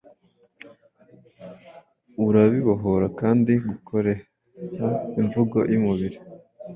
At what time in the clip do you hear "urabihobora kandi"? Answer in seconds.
2.25-3.53